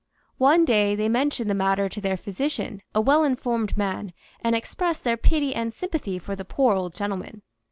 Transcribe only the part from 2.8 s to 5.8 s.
a well informed man, and expressed their pity and